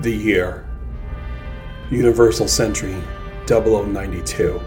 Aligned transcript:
The 0.00 0.16
year 0.16 0.66
Universal 1.90 2.48
Century 2.48 2.96
0092. 3.46 4.58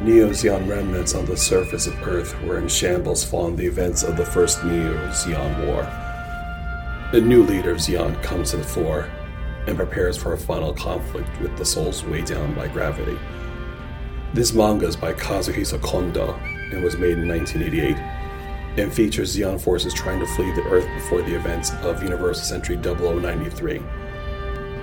Neo 0.00 0.28
Zeon 0.32 0.68
remnants 0.68 1.14
on 1.14 1.24
the 1.24 1.34
surface 1.34 1.86
of 1.86 2.06
Earth 2.06 2.38
were 2.42 2.58
in 2.58 2.68
shambles 2.68 3.24
following 3.24 3.56
the 3.56 3.64
events 3.64 4.02
of 4.02 4.18
the 4.18 4.26
First 4.26 4.62
Neo 4.64 4.94
Zeon 5.12 5.66
War. 5.66 5.84
The 7.10 7.22
new 7.22 7.42
leader 7.42 7.70
of 7.70 7.78
Zeon 7.78 8.22
comes 8.22 8.50
to 8.50 8.58
the 8.58 8.64
fore 8.64 9.08
and 9.66 9.78
prepares 9.78 10.18
for 10.18 10.34
a 10.34 10.38
final 10.38 10.74
conflict 10.74 11.30
with 11.40 11.56
the 11.56 11.64
souls 11.64 12.04
weighed 12.04 12.26
down 12.26 12.54
by 12.54 12.68
gravity. 12.68 13.18
This 14.34 14.52
manga 14.52 14.88
is 14.88 14.96
by 14.96 15.14
Kazuhisa 15.14 15.80
Kondo 15.80 16.34
and 16.70 16.84
was 16.84 16.98
made 16.98 17.16
in 17.16 17.26
1988 17.26 17.96
and 18.76 18.92
features 18.92 19.36
Zeon 19.36 19.60
forces 19.60 19.94
trying 19.94 20.20
to 20.20 20.26
flee 20.26 20.52
the 20.52 20.64
Earth 20.64 20.86
before 20.94 21.22
the 21.22 21.34
events 21.34 21.72
of 21.82 22.02
Universal 22.02 22.44
Century 22.44 22.76
0093. 22.76 23.82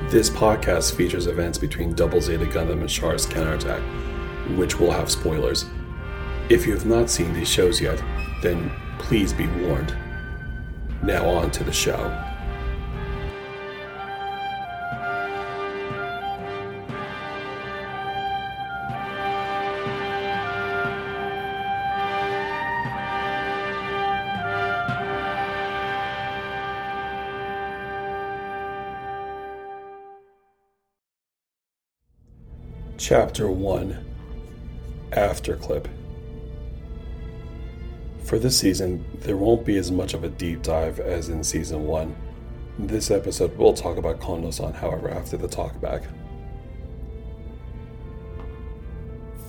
This 0.10 0.30
podcast 0.30 0.96
features 0.96 1.28
events 1.28 1.58
between 1.58 1.94
Double 1.94 2.22
Zeta 2.22 2.46
Gundam 2.46 2.82
and 2.82 2.90
Char's 2.90 3.26
counterattack, 3.26 3.82
which 4.58 4.80
will 4.80 4.92
have 4.92 5.10
spoilers. 5.10 5.66
If 6.50 6.66
you 6.66 6.74
have 6.74 6.86
not 6.86 7.10
seen 7.10 7.34
these 7.34 7.50
shows 7.50 7.80
yet, 7.80 8.04
then 8.42 8.72
please 9.00 9.32
be 9.32 9.48
warned. 9.48 9.96
Now 11.02 11.28
on 11.30 11.52
to 11.52 11.64
the 11.64 11.72
show. 11.72 12.33
Chapter 33.06 33.52
1 33.52 34.06
After 35.12 35.58
Clip. 35.58 35.90
For 38.23 38.40
this 38.40 38.58
season, 38.58 39.04
there 39.20 39.36
won't 39.36 39.66
be 39.66 39.76
as 39.76 39.92
much 39.92 40.14
of 40.14 40.23
a 40.23 40.30
deep 40.30 40.62
dive 40.62 41.02
as 41.02 41.28
in 41.28 41.44
Season 41.44 41.84
1. 41.84 42.16
This 42.80 43.12
episode 43.12 43.58
will 43.58 43.73
talk 43.73 43.98
about 43.98 44.22
Kondo-san, 44.22 44.72
however, 44.72 45.10
after 45.10 45.36
the 45.36 45.50
talkback. 45.50 46.06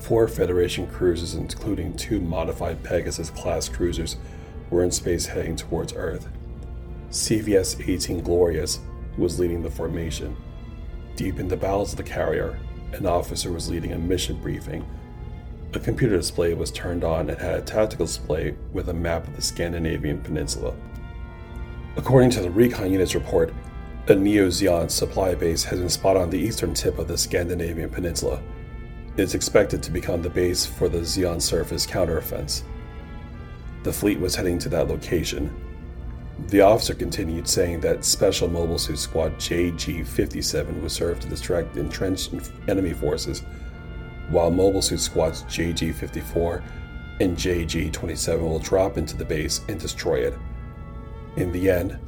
Four 0.00 0.26
Federation 0.26 0.88
cruisers, 0.88 1.34
including 1.34 1.96
two 1.96 2.20
modified 2.20 2.82
Pegasus 2.82 3.30
class 3.30 3.68
cruisers, 3.68 4.16
were 4.68 4.82
in 4.82 4.90
space 4.90 5.26
heading 5.26 5.54
towards 5.54 5.92
Earth. 5.92 6.26
CVS 7.10 7.88
18 7.88 8.20
Glorious 8.20 8.80
was 9.16 9.38
leading 9.38 9.62
the 9.62 9.70
formation. 9.70 10.36
Deep 11.14 11.38
in 11.38 11.46
the 11.46 11.56
bowels 11.56 11.92
of 11.92 11.98
the 11.98 12.02
carrier, 12.02 12.58
an 12.98 13.06
officer 13.06 13.52
was 13.52 13.68
leading 13.68 13.92
a 13.92 13.98
mission 13.98 14.36
briefing. 14.36 14.84
A 15.72 15.80
computer 15.80 16.16
display 16.16 16.54
was 16.54 16.70
turned 16.70 17.04
on 17.04 17.28
and 17.30 17.38
had 17.38 17.54
a 17.54 17.62
tactical 17.62 18.06
display 18.06 18.54
with 18.72 18.88
a 18.88 18.94
map 18.94 19.26
of 19.26 19.34
the 19.34 19.42
Scandinavian 19.42 20.20
peninsula. 20.20 20.74
According 21.96 22.30
to 22.30 22.42
the 22.42 22.50
recon 22.50 22.92
unit's 22.92 23.14
report, 23.14 23.52
a 24.06 24.14
Neo 24.14 24.48
Zeon 24.48 24.90
supply 24.90 25.34
base 25.34 25.64
has 25.64 25.80
been 25.80 25.88
spotted 25.88 26.20
on 26.20 26.30
the 26.30 26.38
eastern 26.38 26.74
tip 26.74 26.98
of 26.98 27.08
the 27.08 27.16
Scandinavian 27.16 27.88
peninsula. 27.88 28.42
It 29.16 29.22
is 29.22 29.34
expected 29.34 29.82
to 29.82 29.90
become 29.90 30.22
the 30.22 30.30
base 30.30 30.66
for 30.66 30.88
the 30.88 30.98
Zeon 30.98 31.40
surface 31.40 31.86
counteroffense. 31.86 32.62
The 33.82 33.92
fleet 33.92 34.20
was 34.20 34.34
heading 34.34 34.58
to 34.60 34.68
that 34.70 34.88
location, 34.88 35.54
the 36.48 36.60
officer 36.60 36.94
continued, 36.94 37.48
saying 37.48 37.80
that 37.80 38.04
Special 38.04 38.48
Mobile 38.48 38.78
Suit 38.78 38.98
Squad 38.98 39.36
JG 39.36 40.06
57 40.06 40.82
would 40.82 40.90
serve 40.90 41.20
to 41.20 41.28
distract 41.28 41.76
entrenched 41.76 42.32
enemy 42.68 42.92
forces, 42.92 43.42
while 44.30 44.50
Mobile 44.50 44.82
Suit 44.82 45.00
Squads 45.00 45.44
JG 45.44 45.94
54 45.94 46.62
and 47.20 47.36
JG 47.36 47.92
27 47.92 48.44
will 48.44 48.58
drop 48.58 48.98
into 48.98 49.16
the 49.16 49.24
base 49.24 49.60
and 49.68 49.78
destroy 49.78 50.26
it. 50.26 50.34
In 51.36 51.52
the 51.52 51.70
end, 51.70 51.98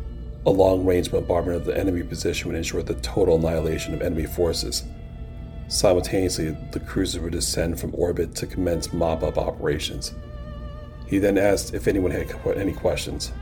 a 0.44 0.50
long 0.50 0.84
range 0.84 1.10
bombardment 1.10 1.58
of 1.58 1.64
the 1.64 1.76
enemy 1.76 2.02
position 2.02 2.48
would 2.48 2.56
ensure 2.56 2.82
the 2.82 2.94
total 2.94 3.36
annihilation 3.36 3.94
of 3.94 4.02
enemy 4.02 4.26
forces. 4.26 4.84
Simultaneously, 5.68 6.56
the 6.72 6.80
cruiser 6.80 7.20
would 7.20 7.32
descend 7.32 7.78
from 7.78 7.94
orbit 7.94 8.34
to 8.36 8.46
commence 8.46 8.92
mop 8.92 9.22
up 9.22 9.38
operations. 9.38 10.14
He 11.06 11.18
then 11.18 11.38
asked 11.38 11.74
if 11.74 11.86
anyone 11.86 12.10
had 12.10 12.28
any 12.56 12.72
questions. 12.72 13.32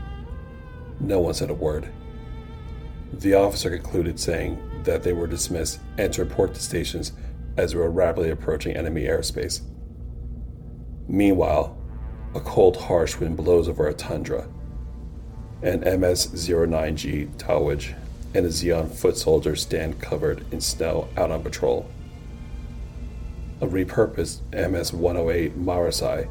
No 1.00 1.20
one 1.20 1.34
said 1.34 1.50
a 1.50 1.54
word. 1.54 1.88
The 3.12 3.34
officer 3.34 3.70
concluded, 3.70 4.18
saying 4.18 4.58
that 4.84 5.02
they 5.02 5.12
were 5.12 5.26
dismissed 5.26 5.80
and 5.98 6.12
to 6.12 6.24
report 6.24 6.54
to 6.54 6.60
stations 6.60 7.12
as 7.56 7.74
we 7.74 7.80
were 7.80 7.90
rapidly 7.90 8.30
approaching 8.30 8.76
enemy 8.76 9.02
airspace. 9.04 9.60
Meanwhile, 11.06 11.76
a 12.34 12.40
cold, 12.40 12.76
harsh 12.76 13.18
wind 13.18 13.36
blows 13.36 13.68
over 13.68 13.86
a 13.86 13.94
tundra. 13.94 14.48
An 15.62 15.80
MS 16.00 16.28
09G 16.28 17.36
Dowadge 17.36 17.94
and 18.34 18.44
a 18.44 18.48
Zeon 18.48 18.90
foot 18.90 19.16
soldier 19.16 19.54
stand 19.54 20.00
covered 20.00 20.44
in 20.52 20.60
snow 20.60 21.08
out 21.16 21.30
on 21.30 21.42
patrol. 21.42 21.88
A 23.60 23.66
repurposed 23.66 24.40
MS 24.52 24.92
108 24.92 25.56
Marasai 25.58 26.28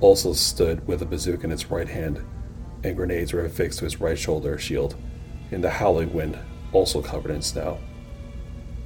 also 0.00 0.32
stood 0.32 0.86
with 0.88 1.02
a 1.02 1.06
bazooka 1.06 1.44
in 1.44 1.52
its 1.52 1.70
right 1.70 1.88
hand 1.88 2.24
and 2.84 2.96
grenades 2.96 3.32
were 3.32 3.44
affixed 3.44 3.78
to 3.78 3.84
his 3.84 4.00
right 4.00 4.18
shoulder 4.18 4.58
shield 4.58 4.96
in 5.50 5.60
the 5.60 5.70
howling 5.70 6.12
wind, 6.12 6.38
also 6.72 7.02
covered 7.02 7.30
in 7.30 7.42
snow. 7.42 7.78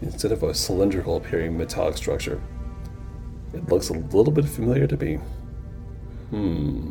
Instead 0.03 0.33
of 0.33 0.43
a 0.43 0.55
cylindrical 0.55 1.17
appearing 1.17 1.57
metallic 1.57 1.97
structure, 1.97 2.41
it 3.55 3.69
looks 3.69 3.89
a 3.89 3.95
little 3.95 4.33
bit 4.33 4.45
familiar 4.45 4.87
to 4.87 4.97
me. 4.97 5.19
Hmm. 6.31 6.91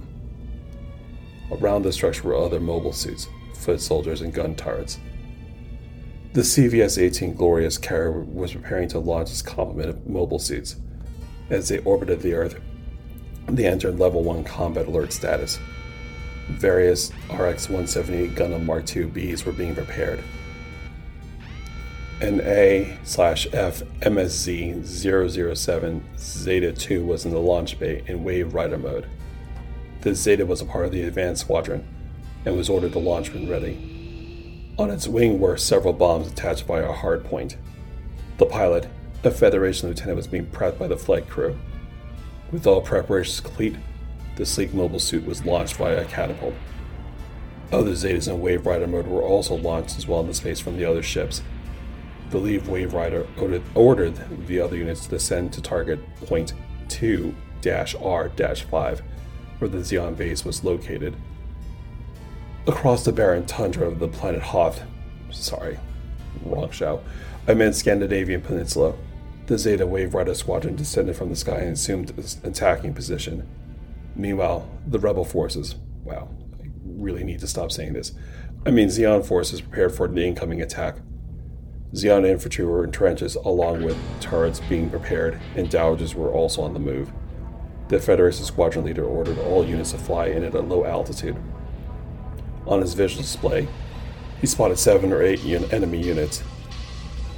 Around 1.52 1.84
the 1.84 1.94
structure 1.94 2.24
were 2.24 2.36
other 2.36 2.60
mobile 2.60 2.94
suits, 2.94 3.28
foot 3.54 3.80
soldiers, 3.80 4.22
and 4.22 4.34
gun 4.34 4.56
turrets. 4.56 4.98
The 6.34 6.42
CVS 6.42 7.02
18 7.02 7.36
Glorious 7.36 7.78
carrier 7.78 8.12
was 8.12 8.54
preparing 8.54 8.90
to 8.90 9.00
launch 9.00 9.30
its 9.30 9.42
complement 9.42 9.90
of 9.90 10.08
mobile 10.08 10.40
suits. 10.40 10.78
As 11.50 11.70
they 11.70 11.78
orbited 11.80 12.22
the 12.22 12.34
Earth, 12.34 12.60
they 13.48 13.68
entered 13.68 14.00
Level 14.00 14.24
1 14.24 14.44
combat 14.44 14.88
alert 14.88 15.14
status 15.14 15.60
various 16.48 17.12
RX 17.30 17.70
178 17.70 18.36
Gundam 18.36 18.66
Mark 18.66 18.96
II 18.96 19.06
Bs 19.06 19.46
were 19.46 19.52
being 19.52 19.76
prepared. 19.76 20.24
An 22.22 22.40
A 22.42 22.98
slash 23.04 23.46
F 23.52 23.84
MSZ 24.00 24.86
007 25.56 26.04
Zeta 26.18 26.72
2 26.72 27.06
was 27.06 27.26
in 27.26 27.32
the 27.32 27.40
launch 27.40 27.78
bay 27.78 28.04
in 28.08 28.24
Wave 28.24 28.54
Rider 28.54 28.78
mode. 28.78 29.08
The 30.02 30.16
Zeta 30.16 30.46
was 30.46 30.62
a 30.62 30.66
part 30.66 30.86
of 30.86 30.92
the 30.92 31.04
advanced 31.04 31.42
squadron 31.42 31.86
and 32.46 32.56
was 32.56 32.70
ordered 32.70 32.94
to 32.94 33.00
launch 33.00 33.34
when 33.34 33.50
ready. 33.50 34.74
On 34.78 34.90
its 34.90 35.08
wing 35.08 35.40
were 35.40 35.58
several 35.58 35.94
bombs 35.94 36.28
attached 36.28 36.66
via 36.66 36.90
a 36.90 36.94
hard 36.94 37.26
point. 37.26 37.58
The 38.38 38.46
pilot, 38.46 38.88
a 39.24 39.32
Federation 39.32 39.90
lieutenant, 39.90 40.18
was 40.18 40.28
being 40.28 40.46
prepped 40.46 40.78
by 40.78 40.88
the 40.88 40.98
flight 40.98 41.28
crew. 41.28 41.58
With 42.52 42.68
all 42.68 42.82
preparations 42.82 43.40
complete, 43.40 43.76
the 44.36 44.46
sleek 44.46 44.74
mobile 44.74 45.00
suit 45.00 45.26
was 45.26 45.46
launched 45.46 45.76
via 45.76 46.02
a 46.02 46.06
catapult. 46.06 46.54
Other 47.72 47.92
Zetas 47.92 48.28
in 48.28 48.42
Wave 48.42 48.66
Rider 48.66 48.88
mode 48.88 49.08
were 49.08 49.22
also 49.22 49.56
launched 49.56 49.98
as 49.98 50.08
well 50.08 50.22
into 50.22 50.34
space 50.34 50.60
from 50.60 50.78
the 50.78 50.86
other 50.86 51.02
ships. 51.02 51.42
The 52.30 52.38
lead 52.38 52.68
Wave 52.68 52.94
Rider 52.94 53.28
ordered 53.74 54.48
the 54.48 54.60
other 54.60 54.76
units 54.76 55.04
to 55.06 55.10
descend 55.10 55.54
to 55.54 55.62
target 55.62 56.00
point 56.26 56.54
2 56.90 57.36
R 57.68 58.30
5, 58.30 59.02
where 59.58 59.70
the 59.70 59.78
Zeon 59.80 60.16
base 60.16 60.46
was 60.46 60.64
located. 60.64 61.16
Across 62.68 63.06
the 63.06 63.12
barren 63.12 63.46
tundra 63.46 63.88
of 63.88 64.00
the 64.00 64.08
planet 64.08 64.42
Hoth, 64.42 64.84
sorry, 65.32 65.80
wrong 66.44 66.70
show, 66.72 67.02
I 67.48 67.54
meant 67.54 67.76
Scandinavian 67.76 68.42
Peninsula, 68.42 68.94
the 69.48 69.58
Zeta 69.58 69.86
Wave 69.86 70.14
Rider 70.14 70.34
squadron 70.34 70.76
descended 70.76 71.16
from 71.16 71.30
the 71.30 71.36
sky 71.36 71.58
and 71.58 71.74
assumed 71.74 72.12
an 72.12 72.26
attacking 72.44 72.94
position. 72.94 73.48
Meanwhile, 74.16 74.68
the 74.88 75.00
rebel 75.00 75.26
forces, 75.26 75.76
wow, 76.04 76.30
I 76.64 76.68
really 76.86 77.24
need 77.24 77.42
to 77.42 77.48
stop 77.48 77.72
saying 77.72 77.94
this. 77.94 78.14
I 78.66 78.72
mean, 78.72 78.88
Zeon 78.88 79.26
forces 79.26 79.60
prepared 79.60 79.94
for 79.94 80.08
the 80.08 80.26
incoming 80.26 80.62
attack. 80.62 80.96
Zeon 81.94 82.26
infantry 82.26 82.66
were 82.66 82.84
in 82.86 82.92
trenches, 82.92 83.36
along 83.36 83.84
with 83.84 83.98
turrets 84.22 84.62
being 84.70 84.90
prepared, 84.90 85.40
and 85.56 85.70
dowagers 85.70 86.16
were 86.16 86.32
also 86.32 86.62
on 86.62 86.74
the 86.74 86.80
move. 86.80 87.12
The 87.90 88.00
Federation 88.00 88.46
squadron 88.46 88.86
leader 88.86 89.06
ordered 89.06 89.38
all 89.38 89.66
units 89.66 89.92
to 89.92 89.98
fly 89.98 90.28
in 90.28 90.44
at 90.44 90.56
a 90.56 90.62
low 90.62 90.86
altitude. 90.86 91.36
On 92.66 92.82
his 92.82 92.94
visual 92.94 93.22
display, 93.22 93.68
he 94.40 94.48
spotted 94.48 94.80
seven 94.80 95.12
or 95.12 95.22
eight 95.22 95.44
un- 95.46 95.70
enemy 95.72 96.02
units. 96.02 96.42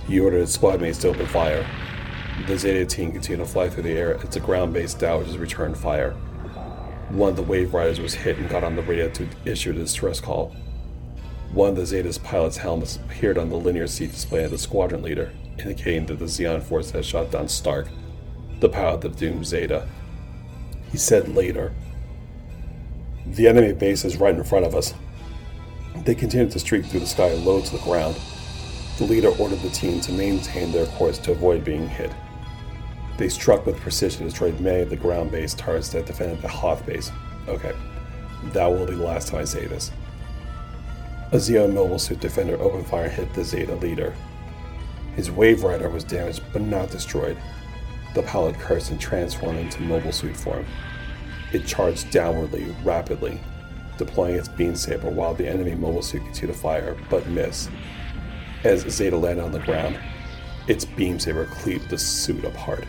He 0.07 0.19
ordered 0.19 0.39
his 0.39 0.53
squad 0.53 0.79
mates 0.79 0.99
to 0.99 1.09
open 1.09 1.25
fire. 1.25 1.67
The 2.45 2.57
Zeta 2.57 2.85
team 2.85 3.11
continued 3.11 3.45
to 3.45 3.51
fly 3.51 3.67
through 3.67 3.83
the 3.83 3.97
air 3.97 4.17
as 4.17 4.29
the 4.29 4.39
ground 4.39 4.73
based 4.73 4.99
dowagers 4.99 5.37
returned 5.37 5.77
fire 5.77 6.15
one 7.09 7.29
of 7.29 7.35
the 7.37 7.43
wave 7.43 7.73
riders 7.73 7.99
was 7.99 8.13
hit 8.13 8.37
and 8.37 8.49
got 8.49 8.63
on 8.63 8.75
the 8.75 8.81
radio 8.81 9.09
to 9.09 9.27
issue 9.45 9.71
a 9.71 9.73
distress 9.73 10.19
call. 10.19 10.55
One 11.53 11.69
of 11.69 11.75
the 11.77 11.85
Zeta's 11.85 12.17
pilot's 12.17 12.57
helmets 12.57 12.97
appeared 12.97 13.37
on 13.37 13.49
the 13.49 13.55
linear 13.55 13.87
seat 13.87 14.11
display 14.11 14.43
of 14.43 14.51
the 14.51 14.57
squadron 14.57 15.01
leader, 15.01 15.31
indicating 15.57 16.05
that 16.07 16.19
the 16.19 16.25
Zeon 16.25 16.61
force 16.61 16.91
had 16.91 17.05
shot 17.05 17.31
down 17.31 17.47
Stark, 17.47 17.87
the 18.59 18.67
pilot 18.67 19.05
of 19.05 19.15
doomed 19.15 19.45
Zeta. 19.45 19.87
He 20.91 20.97
said 20.97 21.29
later, 21.29 21.73
The 23.25 23.47
enemy 23.47 23.73
base 23.73 24.03
is 24.03 24.17
right 24.17 24.35
in 24.35 24.43
front 24.43 24.65
of 24.65 24.75
us. 24.75 24.93
They 26.03 26.15
continued 26.15 26.51
to 26.51 26.59
streak 26.59 26.85
through 26.85 26.99
the 26.99 27.05
sky 27.05 27.33
low 27.33 27.61
to 27.61 27.71
the 27.71 27.83
ground. 27.83 28.19
The 28.97 29.05
leader 29.05 29.29
ordered 29.29 29.61
the 29.61 29.69
team 29.69 30.01
to 30.01 30.11
maintain 30.11 30.71
their 30.71 30.85
course 30.87 31.17
to 31.19 31.31
avoid 31.31 31.63
being 31.63 31.87
hit. 31.87 32.11
They 33.17 33.29
struck 33.29 33.65
with 33.65 33.79
precision 33.79 34.25
destroyed 34.25 34.59
many 34.59 34.81
of 34.81 34.89
the 34.89 34.95
ground 34.95 35.31
based 35.31 35.57
turrets 35.57 35.89
that 35.89 36.05
defended 36.05 36.41
the 36.41 36.47
Hoth 36.47 36.85
base. 36.85 37.11
Okay, 37.47 37.73
that 38.53 38.67
will 38.67 38.85
be 38.85 38.95
the 38.95 39.03
last 39.03 39.29
time 39.29 39.41
I 39.41 39.45
say 39.45 39.65
this. 39.65 39.91
A 41.31 41.37
Zeon 41.37 41.73
mobile 41.73 41.99
suit 41.99 42.19
defender 42.19 42.59
opened 42.61 42.87
fire 42.87 43.05
and 43.05 43.13
hit 43.13 43.33
the 43.33 43.43
Zeta 43.43 43.75
leader. 43.75 44.15
His 45.15 45.31
Wave 45.31 45.63
Rider 45.63 45.89
was 45.89 46.03
damaged 46.03 46.43
but 46.53 46.61
not 46.61 46.91
destroyed. 46.91 47.37
The 48.13 48.21
pilot 48.23 48.57
cursed 48.59 48.91
and 48.91 49.01
transformed 49.01 49.59
into 49.59 49.81
mobile 49.81 50.11
suit 50.11 50.37
form. 50.37 50.65
It 51.53 51.65
charged 51.65 52.11
downwardly, 52.11 52.73
rapidly, 52.85 53.39
deploying 53.97 54.35
its 54.35 54.47
beam 54.47 54.75
saber 54.75 55.09
while 55.09 55.33
the 55.33 55.47
enemy 55.47 55.73
mobile 55.73 56.01
suit 56.01 56.23
continued 56.23 56.53
to 56.53 56.59
fire, 56.59 56.95
but 57.09 57.27
missed. 57.27 57.71
As 58.63 58.81
Zeta 58.81 59.17
landed 59.17 59.43
on 59.43 59.51
the 59.51 59.59
ground, 59.59 59.99
its 60.67 60.85
beam 60.85 61.19
saber 61.19 61.45
cleaved 61.45 61.89
the 61.89 61.97
suit 61.97 62.43
apart. 62.43 62.85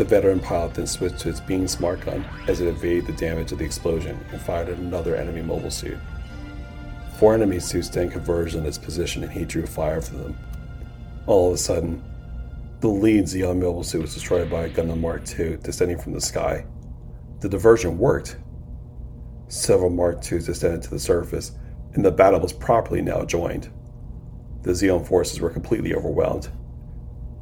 The 0.00 0.06
veteran 0.06 0.40
pilot 0.40 0.72
then 0.72 0.86
switched 0.86 1.18
to 1.18 1.28
its 1.28 1.40
beam 1.40 1.68
smart 1.68 2.00
gun 2.00 2.24
as 2.48 2.62
it 2.62 2.68
evaded 2.68 3.04
the 3.04 3.12
damage 3.12 3.52
of 3.52 3.58
the 3.58 3.66
explosion 3.66 4.18
and 4.32 4.40
fired 4.40 4.70
at 4.70 4.78
another 4.78 5.14
enemy 5.14 5.42
mobile 5.42 5.70
suit. 5.70 5.98
Four 7.18 7.34
enemy 7.34 7.60
suits 7.60 7.90
then 7.90 8.08
converged 8.08 8.56
on 8.56 8.64
its 8.64 8.78
position 8.78 9.22
and 9.22 9.30
he 9.30 9.44
drew 9.44 9.66
fire 9.66 10.00
for 10.00 10.14
them. 10.14 10.38
All 11.26 11.48
of 11.48 11.54
a 11.56 11.58
sudden, 11.58 12.02
the 12.80 12.88
lead 12.88 13.24
Zeon 13.24 13.60
mobile 13.60 13.84
suit 13.84 14.00
was 14.00 14.14
destroyed 14.14 14.48
by 14.48 14.62
a 14.62 14.70
Gundam 14.70 15.00
Mark 15.00 15.38
II 15.38 15.58
descending 15.58 15.98
from 15.98 16.14
the 16.14 16.20
sky. 16.22 16.64
The 17.40 17.50
diversion 17.50 17.98
worked. 17.98 18.38
Several 19.48 19.90
Mark 19.90 20.24
IIs 20.32 20.46
descended 20.46 20.80
to 20.80 20.90
the 20.92 20.98
surface, 20.98 21.52
and 21.92 22.02
the 22.02 22.10
battle 22.10 22.40
was 22.40 22.54
properly 22.54 23.02
now 23.02 23.26
joined. 23.26 23.68
The 24.62 24.70
Zeon 24.70 25.06
forces 25.06 25.40
were 25.40 25.50
completely 25.50 25.94
overwhelmed. 25.94 26.48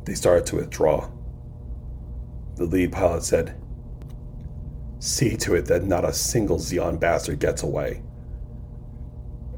They 0.07 0.15
started 0.15 0.45
to 0.47 0.57
withdraw. 0.57 1.09
The 2.59 2.67
lead 2.67 2.91
pilot 2.91 3.23
said, 3.23 3.55
See 4.99 5.37
to 5.37 5.55
it 5.55 5.67
that 5.67 5.85
not 5.85 6.05
a 6.05 6.13
single 6.13 6.59
Zeon 6.59 6.99
bastard 6.99 7.39
gets 7.39 7.63
away. 7.63 8.03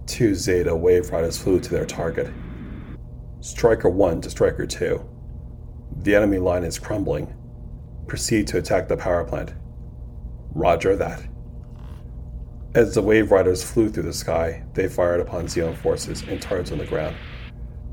Two 0.05 0.35
Zeta 0.35 0.77
Wave 0.77 1.09
Riders 1.09 1.39
flew 1.39 1.61
to 1.61 1.71
their 1.71 1.87
target. 1.87 2.31
Striker 3.41 3.89
1 3.89 4.21
to 4.21 4.29
Striker 4.29 4.67
2. 4.67 5.03
The 6.03 6.15
enemy 6.15 6.37
line 6.37 6.63
is 6.63 6.79
crumbling. 6.79 7.35
Proceed 8.07 8.47
to 8.49 8.59
attack 8.59 8.87
the 8.87 8.99
power 8.99 9.25
plant. 9.25 9.55
Roger 10.55 10.95
that. 10.95 11.23
As 12.75 12.95
the 12.95 13.01
Wave 13.01 13.31
Riders 13.31 13.65
flew 13.65 13.89
through 13.89 14.03
the 14.03 14.13
sky, 14.13 14.63
they 14.75 14.89
fired 14.89 15.21
upon 15.21 15.47
Zeon 15.47 15.75
forces 15.75 16.23
and 16.29 16.41
targets 16.43 16.71
on 16.71 16.77
the 16.77 16.85
ground, 16.85 17.17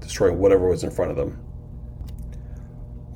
destroying 0.02 0.38
whatever 0.38 0.68
was 0.68 0.84
in 0.84 0.92
front 0.92 1.12
of 1.12 1.18
them. 1.18 1.47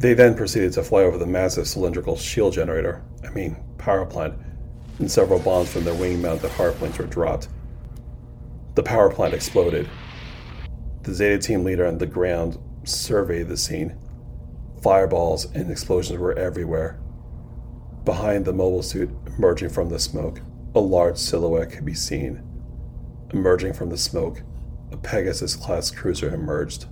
They 0.01 0.15
then 0.15 0.33
proceeded 0.33 0.73
to 0.73 0.83
fly 0.83 1.03
over 1.03 1.19
the 1.19 1.27
massive 1.27 1.67
cylindrical 1.67 2.17
shield 2.17 2.53
generator, 2.53 3.03
I 3.23 3.29
mean, 3.29 3.55
power 3.77 4.03
plant, 4.03 4.33
and 4.97 5.11
several 5.11 5.37
bombs 5.37 5.71
from 5.71 5.83
their 5.83 5.93
wing 5.93 6.19
mounted 6.19 6.49
hardpoints 6.49 6.97
were 6.97 7.05
dropped. 7.05 7.49
The 8.73 8.81
power 8.81 9.11
plant 9.11 9.35
exploded. 9.35 9.87
The 11.03 11.13
Zeta 11.13 11.37
team 11.37 11.63
leader 11.63 11.85
on 11.85 11.99
the 11.99 12.07
ground 12.07 12.57
surveyed 12.83 13.47
the 13.47 13.55
scene. 13.55 13.95
Fireballs 14.81 15.45
and 15.53 15.69
explosions 15.69 16.17
were 16.17 16.33
everywhere. 16.33 16.99
Behind 18.03 18.43
the 18.43 18.53
mobile 18.53 18.81
suit, 18.81 19.11
emerging 19.37 19.69
from 19.69 19.89
the 19.89 19.99
smoke, 19.99 20.41
a 20.73 20.79
large 20.79 21.17
silhouette 21.17 21.69
could 21.69 21.85
be 21.85 21.93
seen. 21.93 22.41
Emerging 23.33 23.73
from 23.73 23.91
the 23.91 23.97
smoke, 23.97 24.41
a 24.91 24.97
Pegasus 24.97 25.55
class 25.55 25.91
cruiser 25.91 26.33
emerged. 26.33 26.87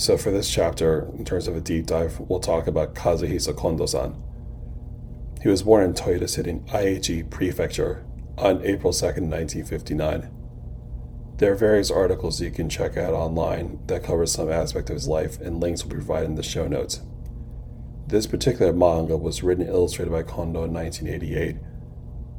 So, 0.00 0.16
for 0.16 0.30
this 0.30 0.50
chapter, 0.50 1.10
in 1.18 1.26
terms 1.26 1.46
of 1.46 1.54
a 1.54 1.60
deep 1.60 1.84
dive, 1.84 2.18
we'll 2.20 2.40
talk 2.40 2.66
about 2.66 2.94
Kazuhisa 2.94 3.54
Kondo 3.54 3.84
san. 3.84 4.16
He 5.42 5.50
was 5.50 5.64
born 5.64 5.84
in 5.84 5.92
Toyota 5.92 6.26
City, 6.26 6.48
in 6.48 6.60
Aichi 6.60 7.28
Prefecture, 7.28 8.02
on 8.38 8.64
April 8.64 8.94
2nd, 8.94 9.28
1959. 9.28 10.30
There 11.36 11.52
are 11.52 11.54
various 11.54 11.90
articles 11.90 12.40
you 12.40 12.50
can 12.50 12.70
check 12.70 12.96
out 12.96 13.12
online 13.12 13.78
that 13.88 14.02
cover 14.02 14.24
some 14.24 14.50
aspect 14.50 14.88
of 14.88 14.94
his 14.94 15.06
life, 15.06 15.38
and 15.38 15.60
links 15.60 15.82
will 15.82 15.90
be 15.90 15.96
provided 15.96 16.30
in 16.30 16.36
the 16.36 16.42
show 16.42 16.66
notes. 16.66 17.02
This 18.06 18.26
particular 18.26 18.72
manga 18.72 19.18
was 19.18 19.42
written 19.42 19.64
and 19.64 19.74
illustrated 19.74 20.12
by 20.12 20.22
Kondo 20.22 20.64
in 20.64 20.72
1988. 20.72 21.56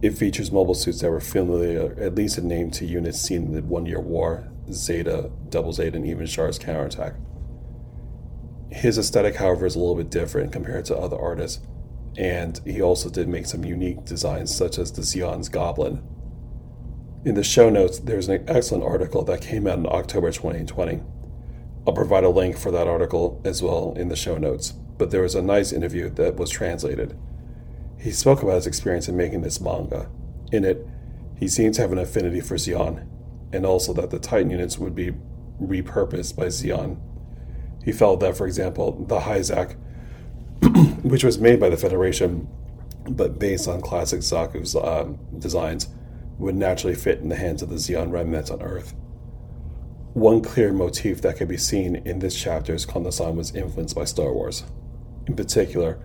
It 0.01 0.17
features 0.17 0.51
mobile 0.51 0.73
suits 0.73 1.01
that 1.01 1.11
were 1.11 1.21
familiar, 1.21 1.95
at 1.99 2.15
least 2.15 2.39
a 2.39 2.41
name 2.41 2.71
to 2.71 2.87
units 2.87 3.21
seen 3.21 3.43
in 3.43 3.51
the 3.51 3.61
One 3.61 3.85
Year 3.85 4.01
War, 4.01 4.49
Zeta, 4.71 5.29
Double 5.49 5.73
Zeta, 5.73 5.97
and 5.97 6.07
even 6.07 6.25
Char's 6.25 6.57
counterattack. 6.57 7.13
His 8.71 8.97
aesthetic, 8.97 9.35
however, 9.35 9.65
is 9.65 9.75
a 9.75 9.79
little 9.79 9.95
bit 9.95 10.09
different 10.09 10.53
compared 10.53 10.85
to 10.85 10.97
other 10.97 11.19
artists, 11.19 11.59
and 12.17 12.59
he 12.65 12.81
also 12.81 13.09
did 13.09 13.27
make 13.27 13.45
some 13.45 13.65
unique 13.65 14.05
designs, 14.05 14.55
such 14.55 14.79
as 14.79 14.93
the 14.93 15.01
Zeon's 15.01 15.49
Goblin. 15.49 16.01
In 17.25 17.35
the 17.35 17.43
show 17.43 17.69
notes, 17.69 17.99
there's 17.99 18.29
an 18.29 18.45
excellent 18.47 18.85
article 18.85 19.23
that 19.25 19.41
came 19.41 19.67
out 19.67 19.77
in 19.77 19.85
October 19.85 20.31
2020. 20.31 21.01
I'll 21.85 21.93
provide 21.93 22.23
a 22.23 22.29
link 22.29 22.57
for 22.57 22.71
that 22.71 22.87
article 22.87 23.41
as 23.43 23.61
well 23.61 23.93
in 23.97 24.07
the 24.07 24.15
show 24.15 24.37
notes, 24.37 24.71
but 24.71 25.11
there 25.11 25.21
was 25.21 25.35
a 25.35 25.41
nice 25.41 25.73
interview 25.73 26.09
that 26.11 26.37
was 26.37 26.49
translated. 26.49 27.17
He 27.99 28.11
spoke 28.11 28.41
about 28.41 28.55
his 28.55 28.67
experience 28.67 29.09
in 29.09 29.17
making 29.17 29.41
this 29.41 29.59
manga. 29.59 30.09
In 30.51 30.63
it, 30.63 30.87
he 31.37 31.47
seemed 31.47 31.75
to 31.75 31.81
have 31.81 31.91
an 31.91 31.97
affinity 31.97 32.39
for 32.39 32.55
Zeon, 32.55 33.05
and 33.51 33.65
also 33.65 33.93
that 33.93 34.11
the 34.11 34.19
Titan 34.19 34.49
units 34.49 34.77
would 34.77 34.95
be 34.95 35.11
repurposed 35.61 36.37
by 36.37 36.45
Zeon 36.45 36.99
he 37.83 37.91
felt 37.91 38.19
that, 38.19 38.37
for 38.37 38.47
example, 38.47 39.05
the 39.07 39.19
Hyzak, 39.19 39.75
which 41.03 41.23
was 41.23 41.37
made 41.39 41.59
by 41.59 41.69
the 41.69 41.77
Federation 41.77 42.47
but 43.09 43.39
based 43.39 43.67
on 43.67 43.81
classic 43.81 44.19
Zaku's 44.19 44.75
um, 44.75 45.17
designs, 45.39 45.89
would 46.37 46.55
naturally 46.55 46.95
fit 46.95 47.19
in 47.19 47.29
the 47.29 47.35
hands 47.35 47.61
of 47.61 47.69
the 47.69 47.75
Zeon 47.75 48.11
remnants 48.11 48.49
on 48.49 48.61
Earth. 48.61 48.93
One 50.13 50.41
clear 50.41 50.73
motif 50.73 51.21
that 51.21 51.37
can 51.37 51.47
be 51.47 51.57
seen 51.57 51.95
in 51.97 52.19
this 52.19 52.39
chapter 52.39 52.73
is 52.73 52.85
Kondo-san 52.85 53.35
was 53.35 53.55
influenced 53.55 53.95
by 53.95 54.05
Star 54.05 54.33
Wars. 54.33 54.63
In 55.27 55.35
particular, 55.35 55.99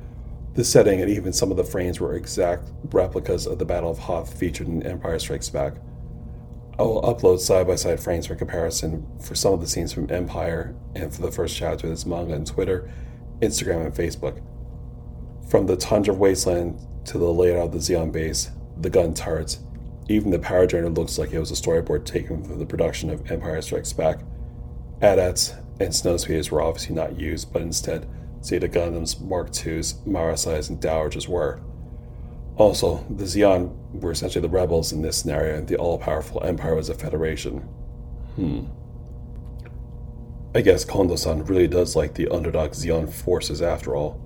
the 0.55 0.65
setting 0.65 1.01
and 1.01 1.11
even 1.11 1.33
some 1.33 1.51
of 1.51 1.57
the 1.57 1.65
frames 1.65 2.01
were 2.01 2.15
exact 2.15 2.71
replicas 2.93 3.47
of 3.47 3.59
the 3.59 3.65
Battle 3.65 3.91
of 3.91 3.99
Hoth 3.99 4.39
featured 4.39 4.69
in 4.69 4.83
Empire 4.85 5.19
Strikes 5.19 5.51
Back. 5.51 5.75
I 6.79 6.83
will 6.83 7.01
upload 7.03 7.41
side 7.41 7.67
by 7.67 7.77
side 7.77 8.01
frames 8.01 8.27
for 8.27 8.35
comparison 8.35 9.07
for 9.19 9.35
some 9.35 9.55
of 9.55 9.61
the 9.61 9.67
scenes 9.67 9.95
from 9.95 10.11
Empire 10.11 10.75
and 10.95 11.15
for 11.15 11.23
the 11.23 11.33
first 11.33 11.57
chapter 11.57 11.87
of 11.87 11.93
this 11.93 12.05
manga 12.05 12.35
on 12.35 12.45
Twitter, 12.45 12.91
Instagram, 13.41 13.87
and 13.87 13.95
Facebook. 13.95 14.43
From 15.49 15.67
the 15.67 15.77
tundra 15.77 16.13
wasteland 16.13 16.79
to 17.07 17.17
the 17.17 17.33
layout 17.33 17.67
of 17.67 17.73
the 17.73 17.79
Zeon 17.79 18.13
base, 18.13 18.51
the 18.79 18.91
gun 18.91 19.15
turrets, 19.15 19.61
even 20.11 20.31
the 20.31 20.39
power 20.39 20.67
generator 20.67 20.91
looks 20.91 21.19
like 21.19 21.33
it 21.33 21.41
was 21.41 21.51
a 21.51 21.55
storyboard 21.55 22.05
taken 22.05 22.45
from 22.45 22.59
the 22.59 22.67
production 22.67 23.09
of 23.09 23.31
Empire 23.31 23.63
Strikes 23.63 23.95
Back. 23.95 24.21
AT-ATs 25.01 25.55
and 25.81 25.95
snow 25.95 26.19
speeders 26.19 26.51
were 26.51 26.61
obviously 26.61 26.95
not 26.95 27.19
used, 27.19 27.53
but 27.55 27.63
instead, 27.63 28.07
Zeta 28.45 28.69
Gundams, 28.69 29.19
Mark 29.21 29.49
IIs, 29.49 29.95
Marasais, 30.07 30.69
and 30.69 30.81
Dowagers 30.81 31.27
were. 31.27 31.61
Also, 32.57 33.05
the 33.11 33.25
Zeon 33.25 33.71
were 34.01 34.11
essentially 34.11 34.41
the 34.41 34.49
rebels 34.49 34.91
in 34.91 35.03
this 35.03 35.19
scenario, 35.19 35.57
and 35.57 35.69
the 35.69 35.77
all 35.77 35.99
powerful 35.99 36.43
Empire 36.43 36.75
was 36.75 36.89
a 36.89 36.95
federation. 36.95 37.59
Hmm. 38.37 38.67
I 40.55 40.63
guess 40.63 40.85
Kondo 40.85 41.17
san 41.17 41.45
really 41.45 41.69
does 41.69 41.95
like 41.95 42.15
the 42.15 42.29
underdog 42.29 42.71
Zeon 42.71 43.13
forces 43.13 43.61
after 43.61 43.95
all. 43.95 44.23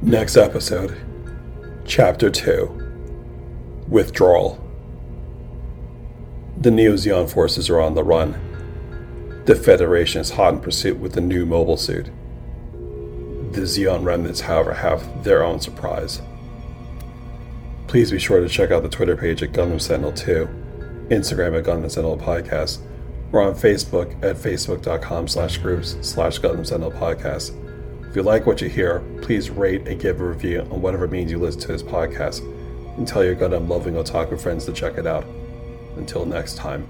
Next 0.00 0.38
episode, 0.38 0.96
Chapter 1.84 2.30
2 2.30 3.84
Withdrawal. 3.86 4.58
The 6.58 6.70
Neo 6.70 6.94
Zeon 6.94 7.30
forces 7.30 7.68
are 7.68 7.80
on 7.80 7.94
the 7.94 8.02
run 8.02 8.51
the 9.44 9.56
Federation 9.56 10.20
is 10.20 10.30
hot 10.30 10.54
in 10.54 10.60
pursuit 10.60 10.98
with 10.98 11.14
the 11.14 11.20
new 11.20 11.44
mobile 11.44 11.76
suit. 11.76 12.06
The 13.52 13.62
Zeon 13.62 14.04
remnants, 14.04 14.42
however, 14.42 14.74
have 14.74 15.24
their 15.24 15.42
own 15.42 15.60
surprise. 15.60 16.22
Please 17.88 18.10
be 18.10 18.18
sure 18.18 18.40
to 18.40 18.48
check 18.48 18.70
out 18.70 18.82
the 18.82 18.88
Twitter 18.88 19.16
page 19.16 19.42
at 19.42 19.52
Gundam 19.52 19.80
Sentinel 19.80 20.12
2, 20.12 20.48
Instagram 21.10 21.58
at 21.58 21.64
Gundam 21.64 21.90
Sentinel 21.90 22.16
Podcast, 22.16 22.80
or 23.32 23.42
on 23.42 23.54
Facebook 23.54 24.12
at 24.24 24.36
facebook.com 24.36 25.26
slash 25.26 25.58
groups 25.58 25.96
slash 26.00 26.38
Gundam 26.38 26.64
Sentinel 26.64 26.92
Podcast. 26.92 27.58
If 28.08 28.16
you 28.16 28.22
like 28.22 28.46
what 28.46 28.60
you 28.60 28.68
hear, 28.68 29.00
please 29.22 29.50
rate 29.50 29.88
and 29.88 30.00
give 30.00 30.20
a 30.20 30.24
review 30.24 30.60
on 30.70 30.80
whatever 30.80 31.08
means 31.08 31.30
you 31.30 31.38
listen 31.38 31.60
to 31.62 31.68
this 31.68 31.82
podcast, 31.82 32.40
and 32.96 33.08
tell 33.08 33.24
your 33.24 33.34
Gundam 33.34 33.68
loving 33.68 33.94
otaku 33.94 34.40
friends 34.40 34.64
to 34.66 34.72
check 34.72 34.98
it 34.98 35.06
out. 35.06 35.24
Until 35.96 36.24
next 36.24 36.56
time. 36.56 36.86